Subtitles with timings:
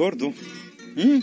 [0.00, 0.32] gordo.
[0.96, 1.18] ¿Mm?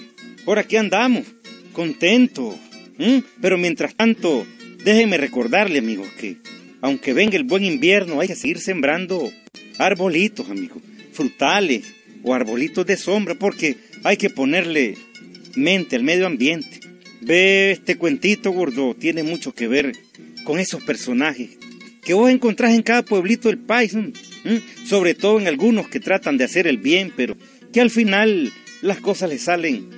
[0.45, 1.25] Por aquí andamos,
[1.73, 2.57] contento.
[2.97, 3.17] ¿Mm?
[3.41, 4.45] Pero mientras tanto,
[4.83, 6.37] déjeme recordarle, amigos, que
[6.81, 9.31] aunque venga el buen invierno, hay que seguir sembrando
[9.79, 11.91] arbolitos, amigos, frutales
[12.23, 14.95] o arbolitos de sombra, porque hay que ponerle
[15.55, 16.79] mente al medio ambiente.
[17.21, 19.93] Ve este cuentito, gordo, tiene mucho que ver
[20.45, 21.57] con esos personajes
[22.07, 23.93] que vos encontrás en cada pueblito del país,
[24.85, 27.35] sobre todo en algunos que tratan de hacer el bien, pero
[27.73, 29.89] que al final las cosas les salen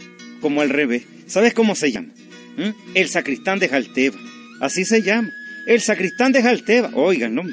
[0.42, 1.04] como al revés.
[1.28, 2.10] ¿Sabes cómo se llama?
[2.94, 4.18] El sacristán de Jalteba.
[4.60, 5.30] Así se llama.
[5.68, 6.92] El sacristán de Jalteba.
[6.94, 7.44] Oigan, ¿no?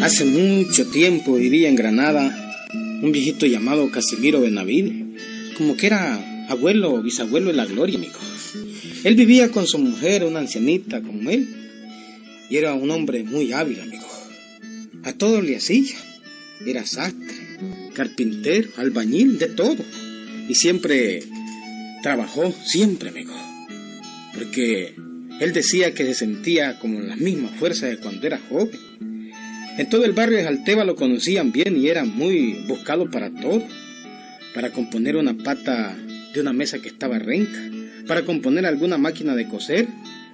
[0.00, 2.34] Hace mucho tiempo vivía en Granada
[3.02, 5.04] un viejito llamado Casimiro Benavide,
[5.56, 8.18] como que era abuelo o bisabuelo de la gloria, amigo.
[9.04, 11.48] Él vivía con su mujer, una ancianita como él,
[12.50, 14.06] y era un hombre muy hábil, amigo.
[15.04, 15.96] A todo le hacía.
[16.66, 17.36] Era sastre,
[17.94, 19.84] carpintero, albañil, de todo.
[20.48, 21.22] Y siempre
[22.02, 23.34] trabajó, siempre, amigo.
[24.34, 24.94] Porque
[25.40, 29.30] él decía que se sentía como las mismas fuerzas de cuando era joven.
[29.78, 33.62] En todo el barrio de Jalteba lo conocían bien y era muy buscado para todo.
[34.54, 35.96] Para componer una pata
[36.34, 37.60] de una mesa que estaba renca,
[38.08, 39.86] para componer alguna máquina de coser,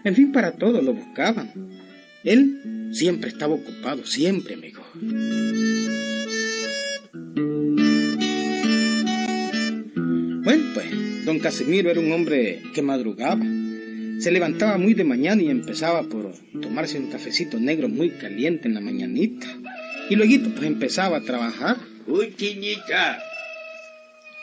[0.04, 1.52] en fin, para todo lo buscaban.
[2.22, 4.82] Él siempre estaba ocupado, siempre, amigo.
[10.44, 13.44] Bueno, pues, don Casimiro era un hombre que madrugaba.
[14.20, 16.32] Se levantaba muy de mañana y empezaba por
[16.62, 19.48] tomarse un cafecito negro muy caliente en la mañanita.
[20.08, 21.76] Y luego pues empezaba a trabajar.
[22.06, 23.18] Uy, niñita.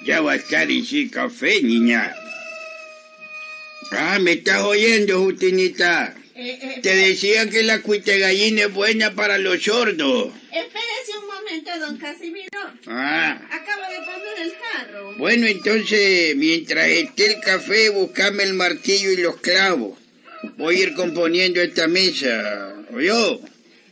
[0.05, 2.13] Ya va a estar ese café, niña.
[3.91, 6.15] Ah, me estás oyendo, Justinita.
[6.35, 10.31] Eh, eh, Te decía que la cuite gallina es buena para los sordos.
[10.51, 12.49] Espérese un momento, don Casimiro.
[12.87, 13.39] Ah.
[13.51, 15.13] Acabo de poner el carro.
[15.17, 19.99] Bueno, entonces, mientras esté el café, buscame el martillo y los clavos.
[20.57, 22.73] Voy a ir componiendo esta mesa.
[22.93, 23.39] ¿Oyó?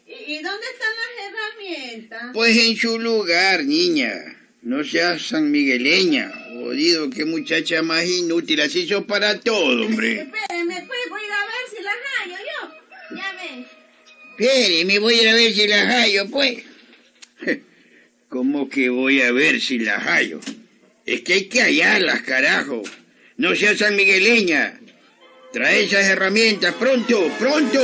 [0.07, 2.21] ¿Y, y dónde están las herramientas?
[2.33, 4.38] Pues en su lugar, niña.
[4.69, 6.31] No seas san migueleña.
[6.53, 8.61] Jodido, qué muchacha más inútil.
[8.61, 10.11] Así sos para todo, hombre.
[10.21, 13.17] Espéreme, pues voy a ir a ver si las hallo yo.
[13.17, 13.65] Ya ven.
[14.29, 16.63] Espere, me voy a ir a ver si las hallo, pues.
[18.29, 20.39] ¿Cómo que voy a ver si las hallo?
[21.03, 22.83] Es que hay que hallarlas, carajo.
[23.37, 24.79] No seas san migueleña.
[25.51, 27.81] Trae esas herramientas pronto, pronto.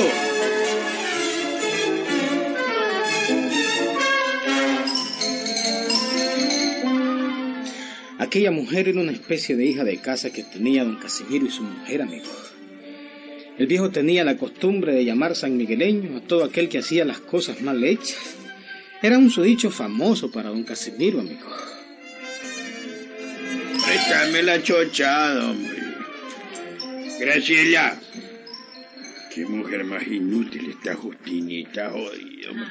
[8.25, 11.61] Aquella mujer era una especie de hija de casa que tenía don Casimiro y su
[11.61, 12.25] mujer, amigo.
[13.59, 17.19] El viejo tenía la costumbre de llamar san migueleño a todo aquel que hacía las
[17.19, 18.17] cosas mal hechas.
[19.03, 21.47] Era un sudicho famoso para don Casimiro, amigo.
[23.85, 25.83] Préstame la chochada, hombre.
[27.19, 28.01] Graciela.
[29.35, 32.51] Qué mujer más inútil esta Justinita, jodido.
[32.51, 32.69] hombre.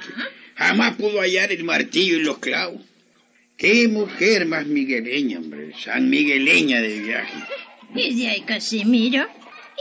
[0.56, 2.82] Jamás pudo hallar el martillo y los clavos.
[3.56, 5.72] Qué mujer más migueleña, hombre.
[5.82, 7.38] San migueleña de viaje.
[7.94, 9.26] ¿Y de ahí, Casimiro?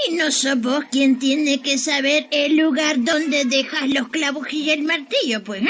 [0.07, 4.69] ¿Y no sos vos quien tiene que saber el lugar donde dejas los clavos y
[4.69, 5.69] el martillo, pues, eh?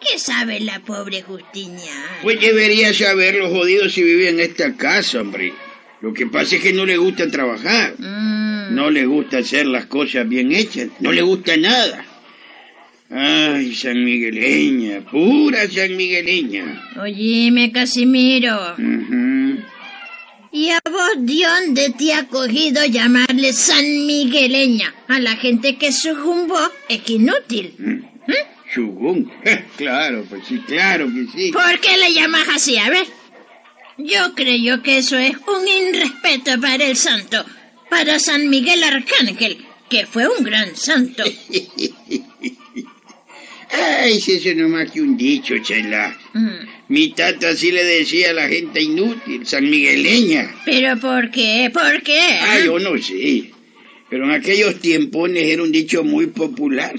[0.00, 1.92] ¿Qué sabe la pobre Justinia?
[2.22, 5.52] Pues debería saber los jodidos si vive en esta casa, hombre.
[6.00, 7.94] Lo que pasa es que no le gusta trabajar.
[7.98, 10.88] Mm, No le gusta hacer las cosas bien hechas.
[11.00, 12.04] No le gusta nada.
[13.10, 16.92] Ay, San Migueleña, pura San Migueleña.
[17.00, 18.74] Oíme, Casimiro.
[18.74, 19.64] Ujú.
[20.52, 25.92] ¿Y a vos de dónde te ha cogido llamarle San Migueleña a la gente que
[25.92, 26.58] su jumbo
[26.88, 27.74] es inútil?
[28.74, 29.30] Chugún.
[29.76, 31.52] Claro, pues sí, claro que sí.
[31.52, 32.76] ¿Por qué le llamas así?
[32.76, 33.06] A ver.
[33.96, 37.44] Yo creo que eso es un irrespeto para el santo,
[37.88, 41.24] para San Miguel Arcángel, que fue un gran santo.
[43.70, 46.16] Ay, si eso no es más que un dicho, chela.
[46.32, 46.48] Mm,
[46.88, 50.50] Mi tata sí le decía a la gente inútil, San Migueleña.
[50.64, 51.70] ¿Pero por qué?
[51.72, 52.20] ¿Por qué?
[52.40, 53.50] Ah, yo no sé.
[54.08, 56.94] Pero en aquellos tiempos era un dicho muy popular.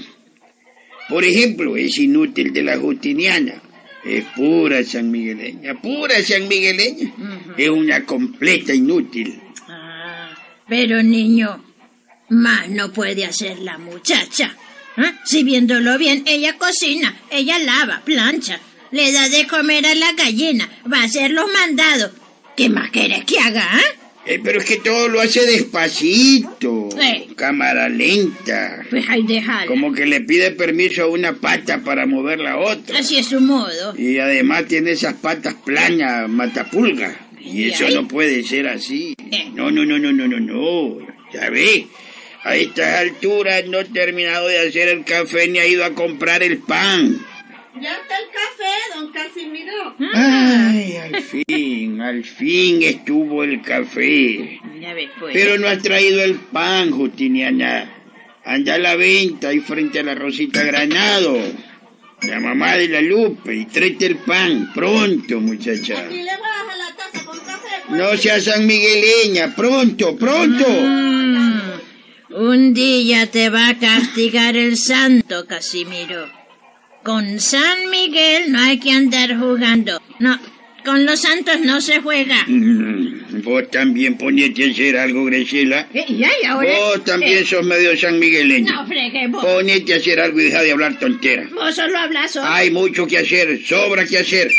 [1.08, 3.54] Por ejemplo, es inútil de la Justiniana.
[4.04, 7.12] Es pura San Migueleña, pura San Migueleña.
[7.58, 9.40] Es una completa inútil.
[9.68, 10.30] Ah,
[10.68, 11.62] pero niño,
[12.28, 14.56] más no puede hacer la muchacha.
[15.04, 15.12] ¿Eh?
[15.24, 18.60] Si viéndolo bien, ella cocina, ella lava, plancha,
[18.92, 22.12] le da de comer a la gallina, va a hacer los mandados.
[22.56, 23.62] ¿Qué más quieres que haga?
[23.78, 23.96] eh?
[24.26, 26.88] Eh, pero es que todo lo hace despacito.
[26.92, 27.28] Sí.
[27.36, 28.82] Cámara lenta.
[28.90, 29.66] Pues ahí déjala.
[29.66, 32.98] Como que le pide permiso a una pata para mover la otra.
[32.98, 33.94] Así es su modo.
[33.96, 37.16] Y además tiene esas patas planas, matapulga.
[37.40, 37.94] Y ¿Y eso ahí?
[37.94, 39.14] no puede ser así.
[39.30, 39.50] Eh.
[39.54, 40.98] No, no, no, no, no, no, no.
[41.32, 41.86] Ya ve.
[42.42, 46.42] A estas alturas no he terminado de hacer el café ni ha ido a comprar
[46.42, 47.18] el pan.
[47.80, 49.96] Ya está el café, don Casimiro.
[50.14, 54.58] Ay, al fin, al fin estuvo el café.
[54.80, 55.32] Ya ves, pues.
[55.34, 57.96] Pero no ha traído el pan, Justiniana.
[58.44, 61.38] Anda a la venta ahí frente a la Rosita Granado.
[62.22, 63.54] La mamá de la Lupe.
[63.54, 64.72] Y tráete el pan.
[64.74, 66.06] Pronto, muchacha.
[66.10, 67.68] Y le voy a bajar la taza con café.
[67.86, 67.98] pues.
[68.00, 69.54] No seas san migueleña.
[69.54, 70.66] Pronto, pronto.
[70.68, 71.09] Mm,
[72.30, 76.26] un día te va a castigar el santo, Casimiro.
[77.02, 80.00] Con San Miguel no hay que andar jugando.
[80.18, 80.38] No,
[80.84, 82.44] con los santos no se juega.
[82.46, 85.88] Mm, Vos también ponete a hacer algo, Graciela.
[85.94, 86.70] Eh, ya, y ahora...
[86.78, 88.70] Vos también Eh, sos medio san migueleño.
[88.70, 89.42] No, fregue, vos.
[89.44, 91.48] Ponete a hacer algo y deja de hablar tontera.
[91.54, 92.46] Vos solo hablas solo.
[92.46, 94.50] Hay mucho que hacer, sobra que hacer.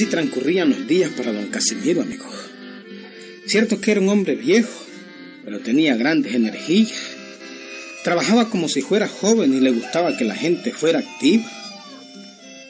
[0.00, 2.24] Así transcurrían los días para don Casimiro, amigo.
[3.44, 4.70] Cierto que era un hombre viejo,
[5.44, 6.98] pero tenía grandes energías.
[8.02, 11.44] Trabajaba como si fuera joven y le gustaba que la gente fuera activa.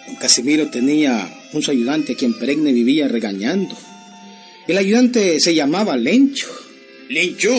[0.08, 3.78] Don Casimiro tenía un su ayudante a quien Peregne vivía regañando.
[4.66, 6.48] El ayudante se llamaba Lencho.
[7.08, 7.56] Lencho.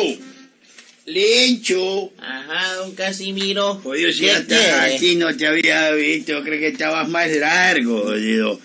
[1.06, 2.12] Lencho.
[2.18, 3.82] Ajá, don Casimiro.
[4.12, 8.60] Sí ¿Qué hasta aquí no te había visto, creo que estabas más largo, jodido.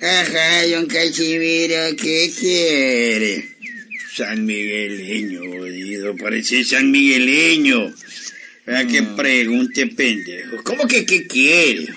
[0.00, 3.48] Ajá, don Casimiro, ¿qué quiere?
[4.14, 7.92] San Migueleño, jodido, parece San Migueleño.
[8.66, 10.62] ¿A qué pregunte, pendejo?
[10.62, 11.88] ¿Cómo que qué quiere?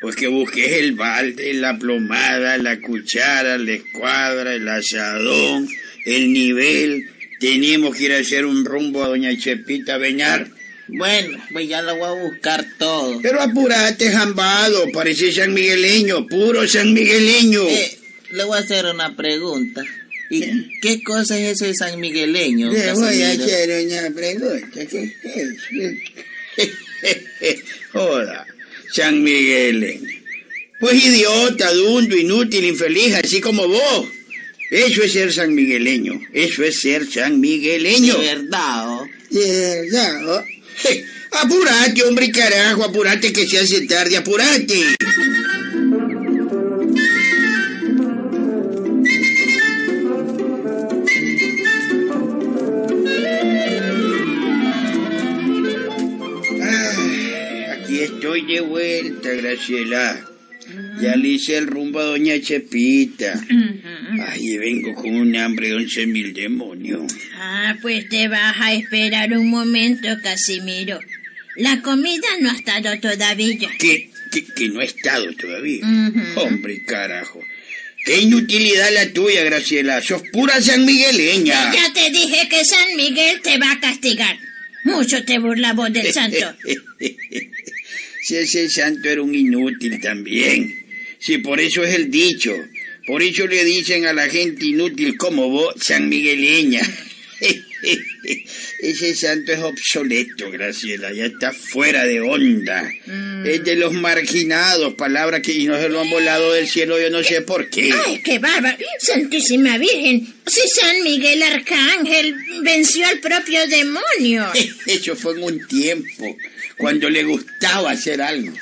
[0.00, 5.68] Pues que busques el balde, la plomada, la cuchara, la escuadra, el asadón,
[6.06, 7.10] el nivel.
[7.38, 10.48] Tenemos que ir a hacer un rumbo a doña Chepita Beñar.
[10.96, 13.20] Bueno, pues ya lo voy a buscar todo.
[13.22, 17.62] Pero apurate, jambado, parece san migueleño, puro san migueleño.
[17.68, 17.98] Eh,
[18.32, 19.82] le voy a hacer una pregunta.
[20.30, 22.70] ¿Y qué cosa es eso de San Migueleño?
[22.70, 26.74] Le voy a hacer una pregunta, ¿qué es?
[27.92, 28.46] Joda,
[28.92, 30.08] san migueleño.
[30.78, 34.08] Pues idiota, dundo, inútil, infeliz, así como vos.
[34.70, 38.16] Eso es ser san migueleño, eso es ser san migueleño.
[38.16, 39.06] De verdad, ¿oh?
[39.32, 40.44] Eh, ya, oh.
[41.32, 44.96] Apurate, hombre, carajo, apurate que se hace tarde, apurate.
[57.72, 60.26] Aquí estoy de vuelta, Graciela.
[61.00, 63.40] Ya le hice el rumbo a doña Chepita.
[64.28, 67.12] Ay, vengo con un hambre de once mil demonios.
[67.36, 71.00] Ah, pues te vas a esperar un momento, Casimiro.
[71.56, 73.68] La comida no ha estado todavía.
[73.78, 75.84] Que, que, que no ha estado todavía.
[76.36, 77.40] Hombre, carajo.
[78.04, 80.00] Qué inutilidad la tuya, Graciela.
[80.00, 81.72] Sos pura san migueleña.
[81.72, 84.38] Ya te dije que San Miguel te va a castigar.
[84.84, 86.56] Mucho te burla vos del santo.
[88.22, 90.84] si ese santo era un inútil también.
[91.18, 92.54] Si por eso es el dicho.
[93.06, 96.82] Por eso le dicen a la gente inútil como vos, san migueleña.
[98.80, 102.90] Ese santo es obsoleto, Graciela, ya está fuera de onda.
[103.44, 107.22] Es de los marginados, palabra que no se lo han volado del cielo, yo no
[107.22, 107.90] sé por qué.
[108.06, 108.76] ¡Ay, qué bárbaro!
[108.98, 114.46] Santísima Virgen, si San Miguel Arcángel venció al propio demonio.
[114.86, 116.36] Eso fue en un tiempo,
[116.80, 118.52] cuando le gustaba hacer algo.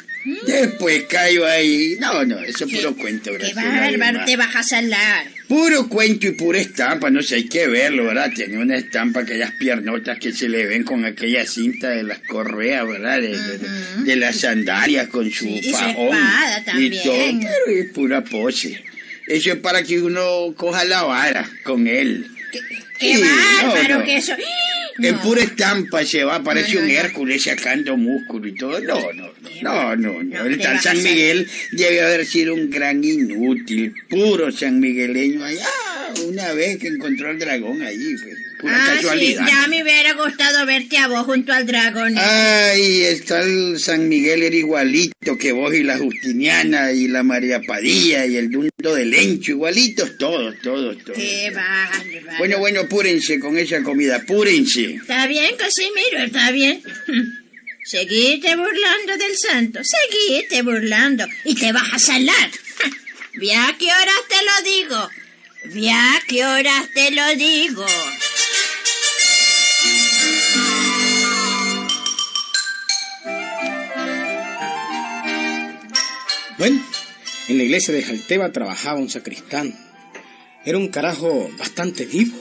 [0.47, 1.97] Después cayó ahí.
[2.01, 4.25] No, no, eso es puro cuento, ¡Qué bárbaro!
[4.27, 5.27] Te vas a salar.
[5.47, 8.31] Puro cuento y pura estampa, no sé, hay que verlo, ¿verdad?
[8.35, 12.87] Tiene una estampa, aquellas piernotas que se le ven con aquella cinta de las correas,
[12.87, 13.21] ¿verdad?
[13.23, 13.69] De, de-
[14.05, 16.09] de las sandalias con su Sí, y fajón.
[16.19, 17.03] Y también.
[17.03, 18.85] todo, pero es pura pose.
[19.27, 22.27] Eso es para que uno coja la vara con él.
[22.53, 22.61] ¡Qué
[22.99, 23.23] Sí,
[23.63, 24.05] bárbaro no, no.
[24.05, 24.35] que eso!
[25.01, 25.23] En No.
[25.23, 26.91] pura estampa se va, parece No, no, un.
[26.91, 28.81] Hércules sacando músculo y todo.
[28.81, 29.31] No, no,
[29.63, 30.45] no, no, no.
[30.45, 31.01] El tal San.
[31.01, 35.67] Miguel debe haber sido un gran inútil, puro san migueleño allá
[36.27, 39.47] una vez que encontró al dragón allí, fue pura Ah, sí, casualidad.
[39.47, 42.15] ya me hubiera gustado verte a vos junto al dragón.
[42.17, 47.61] Ay, está el San Miguel era igualito que vos y la Justiniana y la María
[47.61, 51.17] Padilla y el Dundo del Lencho, igualitos todos, todos, todos.
[51.19, 52.39] Qué vale, vale.
[52.39, 54.95] Bueno, bueno, apúrense con esa comida, apúrense.
[54.95, 56.83] Está bien, Casimiro, está bien.
[57.85, 62.51] Seguite burlando del santo, seguite burlando y te vas a salar.
[63.33, 65.09] Ve a qué horas te lo digo.
[65.75, 67.87] Ve a qué horas te lo digo.
[76.59, 76.83] Bueno,
[77.49, 79.75] en la iglesia de Jalteba trabajaba un sacristán.
[80.65, 82.37] Era un carajo bastante vivo.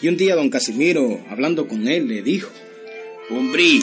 [0.00, 2.50] Y un día don Casimiro, hablando con él, le dijo,
[3.30, 3.78] Hombre,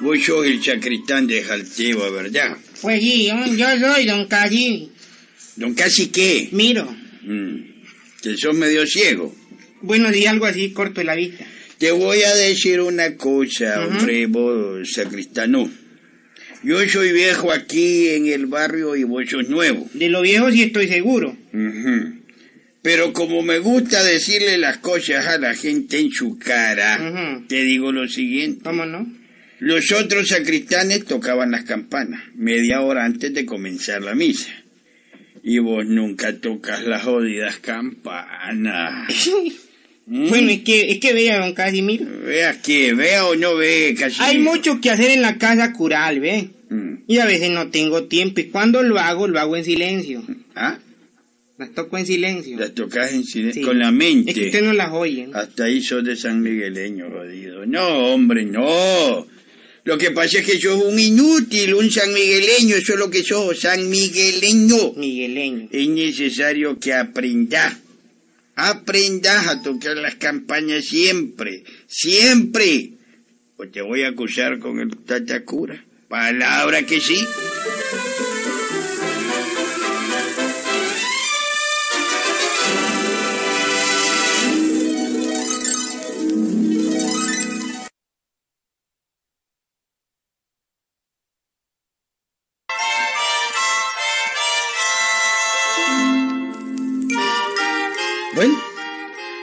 [0.00, 2.56] vos sos el sacristán de Jalteba, ¿verdad?
[2.80, 4.90] Pues sí, yo, yo soy don Casi.
[5.56, 6.48] Don Casi qué?
[6.52, 6.86] Miro.
[7.22, 7.56] Mm,
[8.22, 9.34] que sos medio ciego.
[9.82, 11.44] Bueno, di algo así corto de la vista.
[11.78, 13.98] Te voy a decir una cosa, Ujú.
[13.98, 15.70] hombre, vos sacristano.
[16.62, 19.88] Yo soy viejo aquí en el barrio y vos sos nuevo.
[19.94, 21.36] De lo viejo sí estoy seguro.
[22.82, 27.92] Pero como me gusta decirle las cosas a la gente en su cara, te digo
[27.92, 28.62] lo siguiente.
[28.64, 29.06] ¿Cómo no?
[29.58, 34.50] Los otros sacristanes tocaban las campanas media hora antes de comenzar la misa.
[35.42, 39.30] Y vos nunca tocas las jodidas campanas.
[40.12, 40.28] ¿Mm?
[40.28, 42.04] Bueno, es que, es que vea, don Casimiro.
[42.24, 44.16] Vea que, vea o no ve, casi.
[44.20, 46.48] Hay mucho que hacer en la casa cural, ¿ve?
[46.68, 46.94] Mm.
[47.06, 48.40] Y a veces no tengo tiempo.
[48.40, 50.24] Y cuando lo hago, lo hago en silencio.
[50.56, 50.78] ¿Ah?
[51.58, 52.58] Las toco en silencio.
[52.58, 53.66] Las tocas en silencio, Sí.
[53.66, 54.46] con la Es que mente.
[54.46, 55.28] usted no las oye.
[55.28, 55.38] ¿no?
[55.38, 57.64] Hasta ahí sos de San Migueleño, jodido.
[57.66, 59.26] No, hombre, no.
[59.84, 63.22] Lo que pasa es que sos un inútil, un San Migueleño, eso es lo que
[63.22, 64.94] sos, San Migueleño.
[64.96, 65.68] Migueleño.
[65.70, 67.76] Es necesario que aprendas.
[68.62, 72.92] Aprendas a tocar las campañas siempre, siempre.
[73.56, 75.82] O te voy a acusar con el tatacura.
[76.08, 77.26] Palabra que sí.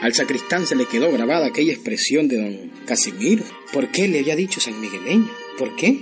[0.00, 3.44] Al sacristán se le quedó grabada aquella expresión de don Casimiro.
[3.72, 5.30] ¿Por qué le había dicho San Migueleño?
[5.58, 5.98] ¿Por qué?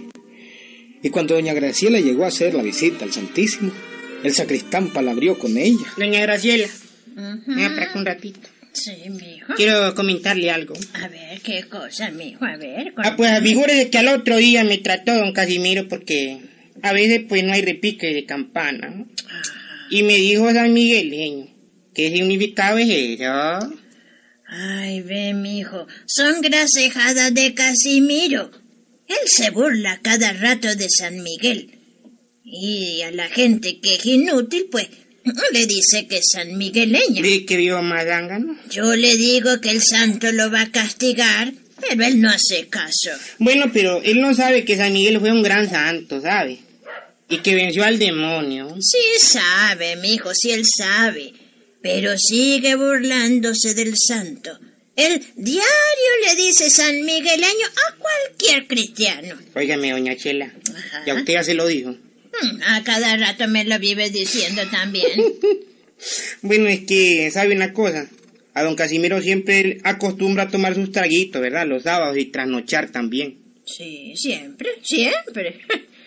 [1.02, 3.70] Y cuando doña Graciela llegó a hacer la visita al Santísimo,
[4.22, 5.86] el sacristán palabrió con ella.
[5.96, 6.68] Doña Graciela,
[7.14, 8.40] venga para acá un ratito.
[8.72, 9.54] Sí, mijo.
[9.56, 10.74] Quiero comentarle algo.
[10.92, 12.92] A ver, qué cosa, mijo, a ver.
[12.92, 16.38] con- Ah, pues figúrese que al otro día me trató don Casimiro porque
[16.82, 18.90] a veces pues no hay repique de campana.
[18.90, 19.06] ¿no?
[19.90, 21.46] Y me dijo San Migueleño.
[21.94, 23.72] ¿Qué significado es eso?
[24.48, 28.50] Ay, ve, mijo, son grasejadas de Casimiro.
[29.08, 31.72] Él se burla cada rato de San Miguel.
[32.44, 34.88] Y a la gente que es inútil, pues,
[35.52, 37.22] le dice que es San Migueleño.
[37.22, 37.64] Ve que.
[38.70, 43.10] Yo le digo que el santo lo va a castigar, pero él no hace caso.
[43.38, 46.58] Bueno, pero él no sabe que San Miguel fue un gran santo, ¿sabe?
[47.28, 48.76] Y que venció al demonio.
[48.80, 51.32] Sí sabe, mijo, sí él sabe,
[51.86, 54.58] pero sigue burlándose del santo.
[54.96, 59.36] Él diario le dice San Migueleño a cualquier cristiano.
[59.54, 60.52] Óigame, doña Chela.
[60.74, 61.04] Ajá.
[61.06, 61.90] Ya usted ya se lo dijo.
[61.90, 65.10] Mm, A cada rato me lo vive diciendo también.
[66.42, 68.06] Bueno, es que, ¿sabe una cosa?
[68.52, 71.66] A don Casimiro siempre acostumbra a tomar sus traguitos, ¿verdad?
[71.66, 73.38] Los sábados y trasnochar también.
[73.64, 75.60] Sí, siempre, siempre.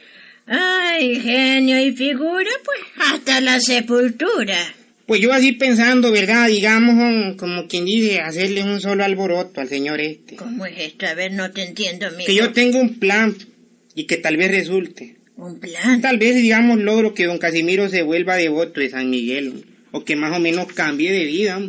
[0.45, 4.75] Ay, genio y figura, pues, hasta la sepultura.
[5.09, 6.47] Pues yo así pensando, ¿verdad?
[6.47, 10.35] Digamos, mm, como quien dice, hacerle un solo alboroto al señor este.
[10.35, 11.07] ¿Cómo es esto?
[11.07, 12.27] A ver, no te entiendo, mijo.
[12.27, 13.35] Que yo tengo un plan
[13.95, 15.15] y que tal vez resulte.
[15.35, 15.99] Un plan.
[16.01, 19.65] Tal vez, digamos, logro que don Casimiro se vuelva devoto de San Miguel.
[19.91, 21.59] O que más o menos cambie de vida.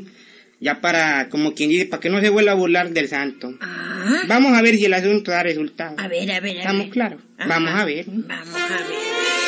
[0.61, 3.57] Ya para, como quien dice, para que no se vuelva a burlar del santo.
[3.63, 5.95] Ah, Vamos a ver si el asunto da resultado.
[5.99, 6.91] a ver, a ver, a ¿Estamos ver.
[6.91, 7.21] claros?
[7.39, 7.49] Ajá.
[7.49, 8.05] Vamos a ver.
[8.07, 9.40] Vamos a ver.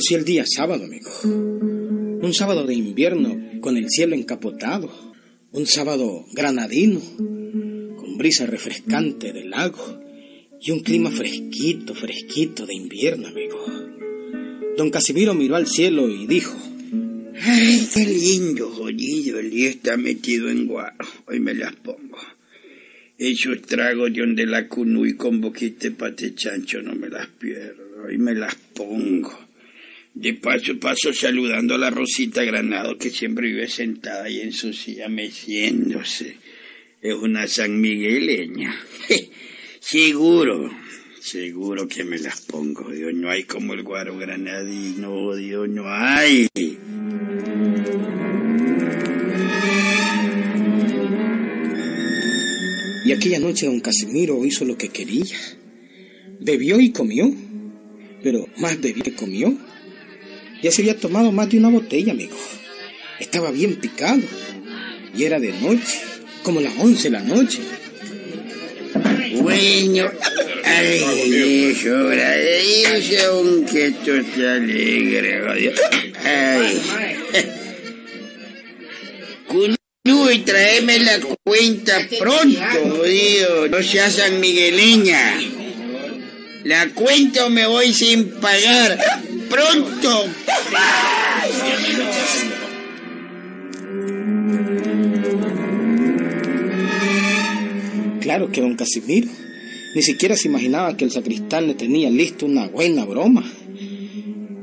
[0.00, 1.10] Amaneció el día sábado, amigo.
[1.24, 4.90] Un sábado de invierno con el cielo encapotado.
[5.52, 7.00] Un sábado granadino,
[7.96, 10.00] con brisa refrescante del lago.
[10.58, 13.62] Y un clima fresquito, fresquito de invierno, amigo.
[14.78, 16.56] Don Casimiro miró al cielo y dijo,
[17.38, 19.38] Ay, qué lindo, jodido.
[19.38, 21.06] El día está metido en guaro.
[21.26, 22.16] Hoy me las pongo.
[23.18, 27.82] Esos tragos de donde la y con boquete pate chancho no me las pierdo.
[28.06, 29.49] Hoy me las pongo.
[30.14, 34.72] De paso, paso saludando a la Rosita Granado que siempre vive sentada ahí en su
[34.72, 36.36] silla meciéndose.
[37.00, 38.74] Es una San Migueleña.
[39.80, 40.70] seguro,
[41.20, 42.90] seguro que me las pongo.
[42.90, 46.48] Dios, no hay como el guaro granadino, Dios, no hay.
[53.04, 55.36] Y aquella noche don Casimiro hizo lo que quería.
[56.40, 57.32] Bebió y comió,
[58.22, 59.56] pero más bebió que comió.
[60.62, 62.36] Ya se había tomado más de una botella, amigo.
[63.18, 64.22] Estaba bien picado.
[65.16, 66.00] Y era de noche,
[66.42, 67.60] como las once de la noche.
[69.40, 70.10] Bueno,
[70.64, 75.72] ay, es hora de irse aunque esto esté alegre.
[76.24, 76.80] Ay.
[79.46, 83.68] Cunú, y tráeme la cuenta pronto, jodido.
[83.68, 85.40] No seas san migueleña.
[86.64, 88.98] La cuenta o me voy sin pagar.
[89.50, 90.26] ¡Pronto!
[98.20, 99.28] Claro que don Casimiro
[99.94, 103.44] ni siquiera se imaginaba que el sacristán le tenía listo una buena broma.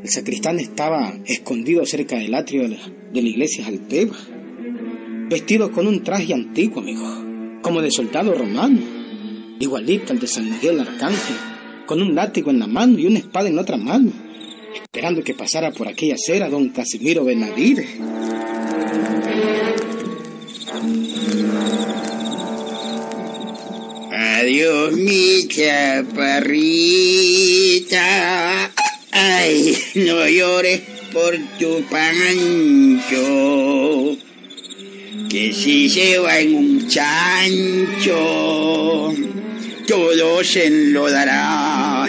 [0.04, 2.78] El sacristán estaba escondido cerca del atrio de la,
[3.12, 4.16] de la iglesia Jalteba,
[5.30, 7.04] vestido con un traje antiguo, amigo,
[7.62, 8.80] como de soldado romano,
[9.60, 11.36] igualito al de San Miguel Arcángel,
[11.86, 14.14] con un látigo en la mano y una espada en otra mano,
[14.84, 17.88] esperando que pasara por aquella acera don Casimiro Benavides.
[24.40, 26.30] Adiós, mi chaparrita.
[29.12, 34.16] Ay, no llores por tu pancho.
[35.30, 38.16] Que si se va en un chancho,
[39.88, 42.08] todo se enlodará.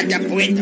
[0.00, 0.54] Estoy.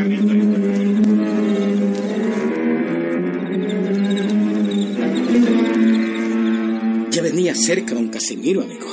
[7.11, 8.87] Ya venía cerca don Casimiro, amigo,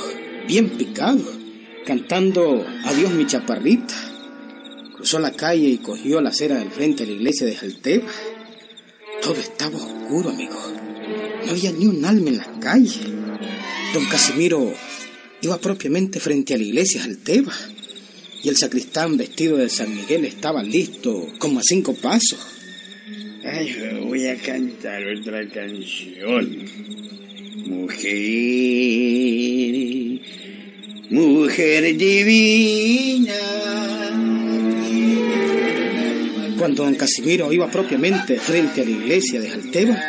[0.46, 1.20] bien picado,
[1.84, 3.94] cantando Adiós mi chaparrita.
[4.94, 8.06] Cruzó la calle y cogió la acera del frente de la iglesia de Jalteba.
[9.22, 10.56] Todo estaba oscuro, amigo.
[11.44, 13.00] No había ni un alma en la calle.
[13.92, 14.72] Don Casimiro
[15.42, 17.52] iba propiamente frente a la iglesia Jalteba.
[18.46, 22.38] Y el sacristán vestido de San Miguel estaba listo como a cinco pasos.
[23.42, 26.64] Ay, voy a cantar otra canción.
[27.66, 28.12] Mujer,
[31.10, 33.34] mujer divina.
[36.56, 40.00] Cuando don Casimiro iba propiamente frente a la iglesia de Jalteba,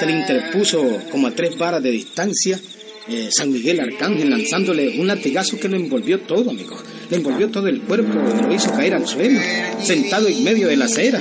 [0.00, 2.58] se le interpuso como a tres varas de distancia
[3.06, 6.82] eh, San Miguel Arcángel lanzándole un latigazo que lo envolvió todo, amigo.
[7.10, 9.40] Le envolvió todo el cuerpo y lo hizo caer al suelo,
[9.82, 11.20] sentado en medio de la acera.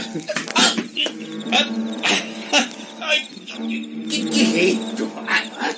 [4.10, 5.12] ¿Qué, es esto?
[5.28, 5.72] Ah,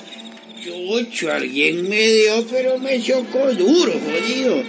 [0.62, 4.62] Chucho, alguien me dio, pero me chocó duro, jodido.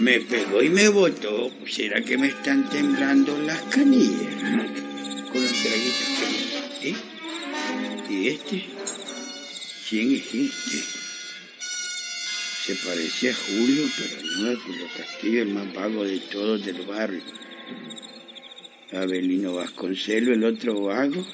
[0.00, 1.50] Me pegó y me botó.
[1.70, 4.34] ¿Será que me están temblando las canillas?
[5.32, 6.12] Con los traguitos
[6.82, 6.94] ¿Eh?
[8.10, 8.64] ¿Y este?
[9.88, 11.01] ¿Quién es este?
[12.64, 16.82] Se parece a Julio, pero no es Julio Castillo, el más vago de todos del
[16.86, 17.20] barrio.
[18.92, 21.26] Abelino Vasconcelo, el otro vago.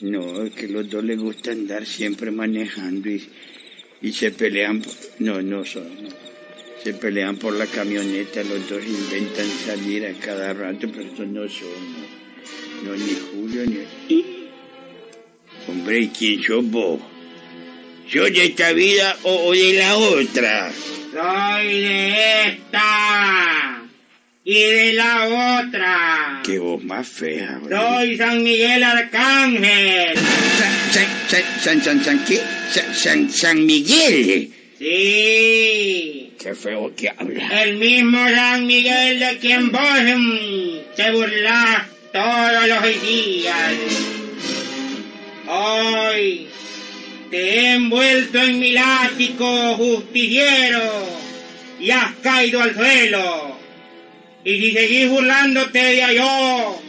[0.00, 3.22] No, es que los dos les gusta andar siempre manejando y,
[4.02, 4.80] y se pelean.
[4.80, 5.88] por- No, no son.
[6.82, 11.46] Se pelean por la camioneta, los dos inventan salir a cada rato, pero estos no
[11.48, 11.68] son.
[12.84, 14.24] No, No, ni Julio ni.
[15.68, 17.00] Hombre, ¿y quién sos vos?
[18.12, 20.70] ¿Sos de esta vida o, o de la otra?
[21.12, 23.82] Soy de esta
[24.44, 26.40] y de la otra.
[26.44, 27.60] Qué voz más fea.
[27.68, 30.16] Soy San Miguel Arcángel.
[30.16, 32.40] San, San, San, San, San, San, ¿qué?
[32.72, 34.50] San, San, San Miguel.
[34.78, 37.62] Sí, Qué feo que habla.
[37.62, 43.72] el mismo San Miguel de quien vos mm, te burlas todos los días.
[45.46, 46.48] Hoy
[47.30, 50.80] te he envuelto en mi látigo justiciero
[51.78, 53.56] y has caído al suelo.
[54.44, 56.82] Y si seguís burlándote de yo,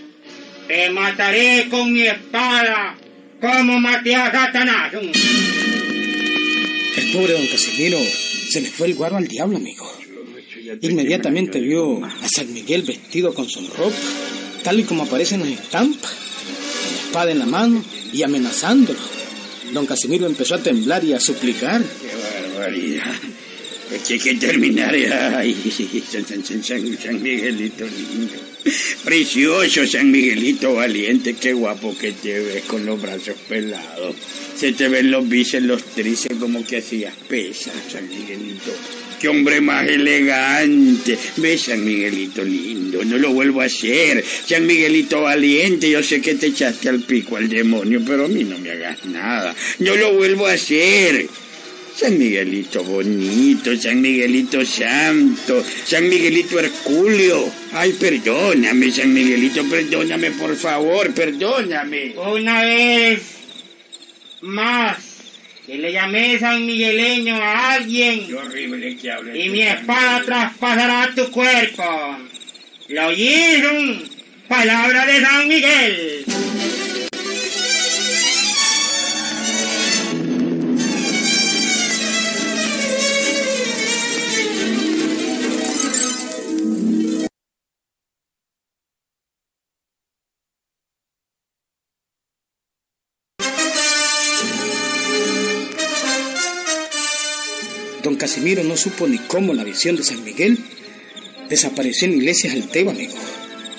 [0.67, 2.97] te mataré con mi espada
[3.39, 4.93] como maté a Satanás.
[4.93, 5.12] El
[7.12, 7.99] pobre don Casimiro
[8.49, 9.88] se le fue el guaro al diablo, amigo.
[10.82, 13.97] Inmediatamente vio a San Miguel vestido con su ropa,
[14.63, 16.17] tal y como aparece en las estampas.
[16.91, 19.20] La espada en la mano y amenazándolo.
[19.71, 21.81] Don Casimiro empezó a temblar y a suplicar.
[21.81, 23.13] ¡Qué barbaridad!
[23.91, 24.93] Es que hay que terminar.
[24.93, 25.53] Ay,
[27.01, 28.34] San Miguelito lindo.
[29.03, 34.15] Precioso San Miguelito valiente, qué guapo que te ves con los brazos pelados.
[34.55, 38.71] Se te ven los bíceps, los tríceps como que hacías pesas, San Miguelito.
[39.21, 41.15] Qué hombre más elegante.
[41.38, 44.25] Ves, San Miguelito lindo, no lo vuelvo a hacer.
[44.25, 48.43] San Miguelito valiente, yo sé que te echaste al pico al demonio, pero a mí
[48.43, 49.55] no me hagas nada.
[49.77, 51.27] No lo vuelvo a hacer.
[51.95, 57.47] San Miguelito bonito, San Miguelito santo, San Miguelito Herculio.
[57.73, 62.15] Ay, perdóname, San Miguelito, perdóname, por favor, perdóname.
[62.17, 63.21] Una vez
[64.41, 65.11] más
[65.71, 69.45] que le llamé San Migueleño a alguien Qué horrible que hables.
[69.45, 72.17] y mi espada traspasará tu cuerpo.
[72.89, 74.03] ¿Lo oyeron?
[74.49, 76.25] Palabra de San Miguel.
[98.03, 100.57] Don Casimiro no supo ni cómo la visión de San Miguel
[101.49, 103.13] desapareció en Iglesias Alteo, amigo.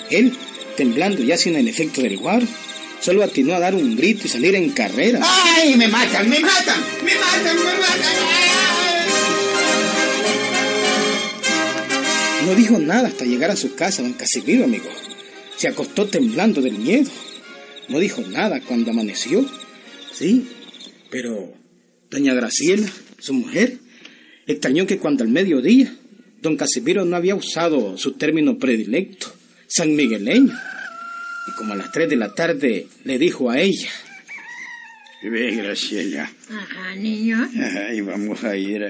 [0.09, 0.37] Él,
[0.77, 2.47] temblando ya sin el efecto del guaro,
[3.01, 5.19] solo atinó a dar un grito y salir en carrera.
[5.21, 8.13] ¡Ay, me matan, me matan, me matan, me matan!
[12.45, 14.89] No dijo nada hasta llegar a su casa, don Casimiro, amigo.
[15.57, 17.09] Se acostó temblando del miedo.
[17.89, 19.45] No dijo nada cuando amaneció.
[20.13, 20.47] Sí,
[21.09, 21.53] pero
[22.09, 22.87] doña Graciela,
[23.19, 23.79] su mujer,
[24.47, 25.93] extrañó que cuando al mediodía
[26.41, 29.33] don Casimiro no había usado su término predilecto,
[29.67, 30.53] san migueleño.
[31.47, 33.89] Y como a las tres de la tarde le dijo a ella,
[35.23, 36.29] Ve, Graciela.
[36.49, 37.49] Ajá, niño.
[37.87, 38.83] Ay, vamos a ir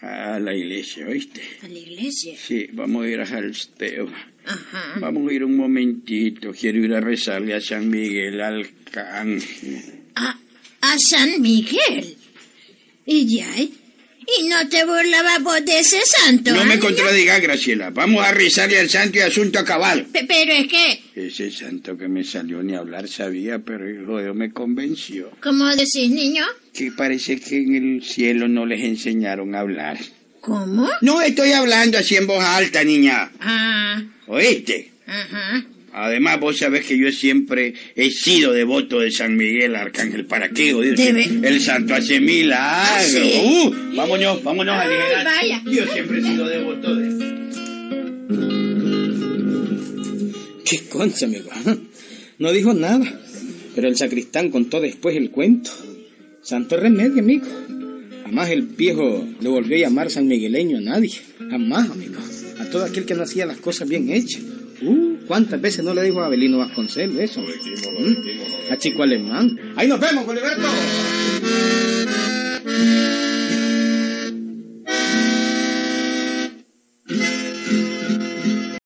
[0.00, 1.42] a, a la iglesia, ¿oíste?
[1.62, 2.34] A la iglesia.
[2.38, 4.08] Sí, vamos a ir a Jalsteo.
[4.46, 4.94] Ajá.
[4.98, 6.52] Vamos a ir un momentito.
[6.58, 9.82] Quiero ir a rezarle a San Miguel Arcángel.
[10.14, 10.38] A,
[10.80, 12.16] a San Miguel.
[13.04, 13.46] ¿Y ya?
[14.38, 16.52] ¿Y no te burlabas vos de ese santo?
[16.52, 17.90] No me contradigas, Graciela.
[17.90, 20.06] Vamos a rezarle al santo y asunto a cabal.
[20.12, 24.34] Pe- Pero es que, Ese santo que me salió ni hablar sabía, pero el jodeo
[24.34, 25.30] me convenció.
[25.42, 26.44] ¿cómo decís, niño?
[26.74, 29.98] Que parece que en el cielo no les enseñaron a hablar.
[30.40, 30.88] ¿Cómo?
[31.00, 33.30] No estoy hablando así en voz alta, niña.
[33.40, 34.92] Ah, ¿Oíste?
[35.06, 35.64] ajá.
[35.92, 40.24] Además, vos sabés que yo siempre he sido devoto de San Miguel Arcángel.
[40.24, 40.72] ¿Para qué?
[40.74, 43.06] Debe- El santo hace milagros.
[43.10, 43.32] sí?
[43.42, 45.24] Uh, vámonos, vámonos a Ay, aligerar.
[45.24, 45.62] vaya.
[45.64, 47.40] Yo siempre he sido devoto de...
[50.64, 51.48] ¿qué concha, amigo?
[51.50, 51.76] Ajá.
[52.38, 53.20] No dijo nada,
[53.74, 55.70] pero el sacristán contó después el cuento.
[56.42, 57.46] Santo remedio, amigo.
[58.24, 61.10] Jamás el viejo le volvió a llamar san migueleño a nadie.
[61.50, 62.14] Jamás, amigo.
[62.60, 64.40] A todo aquel que no hacía las cosas bien hechas.
[64.82, 67.40] Uh, ¿cuántas veces no le dijo a Abelino Vasconcelos eso?
[67.40, 68.72] ¿Mm?
[68.72, 69.56] A Chico Alemán.
[69.76, 70.66] Ahí nos vemos, Boliberto.